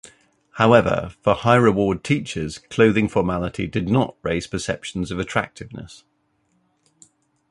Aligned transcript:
However, 0.53 1.13
for 1.21 1.35
high-reward 1.35 2.03
teachers, 2.03 2.57
clothing 2.57 3.07
formality 3.07 3.67
did 3.67 3.87
not 3.87 4.15
raise 4.23 4.47
perceptions 4.47 5.11
of 5.11 5.19
attractiveness. 5.19 6.05